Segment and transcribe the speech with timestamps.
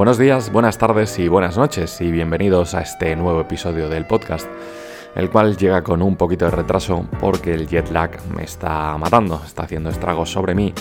[0.00, 4.48] Buenos días, buenas tardes y buenas noches y bienvenidos a este nuevo episodio del podcast,
[5.14, 9.42] el cual llega con un poquito de retraso porque el jet lag me está matando,
[9.44, 10.72] está haciendo estragos sobre mí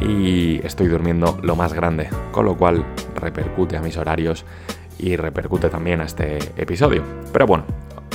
[0.00, 2.86] y estoy durmiendo lo más grande, con lo cual
[3.16, 4.44] repercute a mis horarios
[4.96, 7.02] y repercute también a este episodio.
[7.32, 7.64] Pero bueno,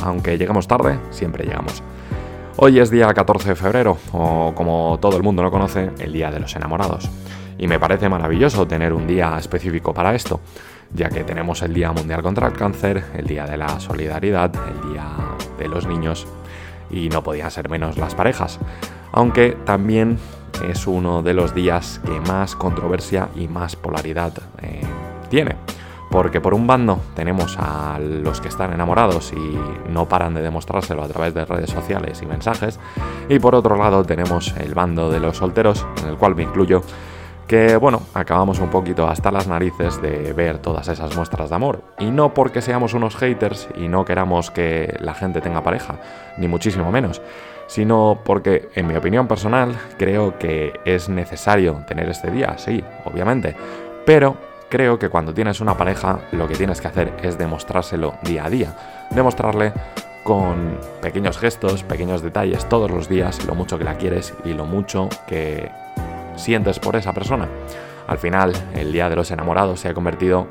[0.02, 1.84] aunque llegamos tarde, siempre llegamos.
[2.56, 6.32] Hoy es día 14 de febrero, o como todo el mundo lo conoce, el Día
[6.32, 7.10] de los Enamorados.
[7.58, 10.42] Y me parece maravilloso tener un día específico para esto,
[10.94, 14.92] ya que tenemos el Día Mundial contra el Cáncer, el Día de la Solidaridad, el
[14.92, 15.08] Día
[15.58, 16.28] de los Niños,
[16.90, 18.60] y no podían ser menos las parejas.
[19.12, 20.18] Aunque también
[20.68, 24.82] es uno de los días que más controversia y más polaridad eh,
[25.30, 25.56] tiene.
[26.10, 31.04] Porque por un bando tenemos a los que están enamorados y no paran de demostrárselo
[31.04, 32.80] a través de redes sociales y mensajes.
[33.30, 36.84] Y por otro lado tenemos el bando de los solteros, en el cual me incluyo,
[37.48, 41.84] que bueno, acabamos un poquito hasta las narices de ver todas esas muestras de amor.
[42.00, 45.96] Y no porque seamos unos haters y no queramos que la gente tenga pareja,
[46.38, 47.22] ni muchísimo menos,
[47.68, 53.56] sino porque, en mi opinión personal, creo que es necesario tener este día, sí, obviamente,
[54.06, 54.38] pero
[54.70, 58.50] creo que cuando tienes una pareja lo que tienes que hacer es demostrárselo día a
[58.50, 58.76] día,
[59.12, 59.74] demostrarle
[60.24, 64.66] con pequeños gestos, pequeños detalles todos los días lo mucho que la quieres y lo
[64.66, 65.70] mucho que
[66.36, 67.48] sientes por esa persona.
[68.08, 70.48] Al final, el Día de los Enamorados se ha convertido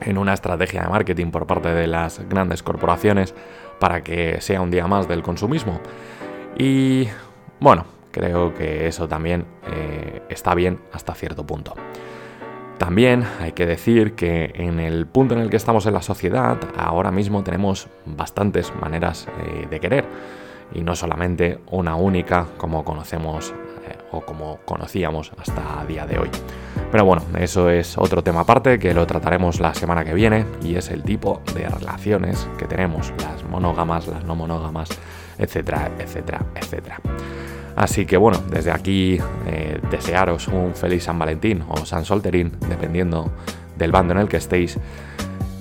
[0.00, 3.34] en una estrategia de marketing por parte de las grandes corporaciones
[3.80, 5.80] para que sea un día más del consumismo.
[6.56, 7.08] Y
[7.60, 11.74] bueno, creo que eso también eh, está bien hasta cierto punto.
[12.78, 16.58] También hay que decir que en el punto en el que estamos en la sociedad,
[16.76, 20.04] ahora mismo tenemos bastantes maneras eh, de querer
[20.72, 23.52] y no solamente una única como conocemos
[24.12, 26.30] o como conocíamos hasta día de hoy.
[26.90, 30.76] Pero bueno, eso es otro tema aparte que lo trataremos la semana que viene y
[30.76, 34.88] es el tipo de relaciones que tenemos, las monógamas, las no monógamas,
[35.38, 37.00] etcétera, etcétera, etcétera.
[37.76, 43.30] Así que bueno, desde aquí eh, desearos un feliz San Valentín o San Solterín, dependiendo
[43.76, 44.78] del bando en el que estéis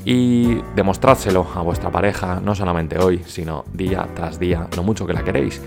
[0.10, 5.12] y demostrádselo a vuestra pareja, no solamente hoy, sino día tras día, lo mucho que
[5.12, 5.62] la queréis.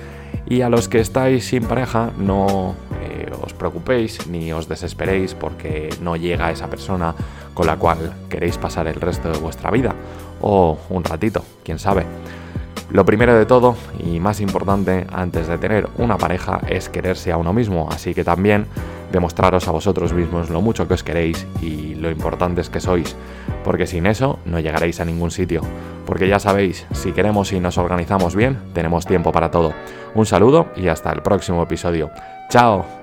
[0.51, 5.91] Y a los que estáis sin pareja, no eh, os preocupéis ni os desesperéis porque
[6.03, 7.15] no llega esa persona
[7.55, 9.95] con la cual queréis pasar el resto de vuestra vida,
[10.41, 12.05] o un ratito, quién sabe.
[12.91, 17.37] Lo primero de todo y más importante antes de tener una pareja es quererse a
[17.37, 18.67] uno mismo, así que también
[19.13, 23.15] demostraros a vosotros mismos lo mucho que os queréis y lo importantes que sois,
[23.63, 25.63] porque sin eso no llegaréis a ningún sitio.
[26.11, 29.73] Porque ya sabéis, si queremos y nos organizamos bien, tenemos tiempo para todo.
[30.17, 32.11] Un saludo y hasta el próximo episodio.
[32.49, 33.00] ¡Chao!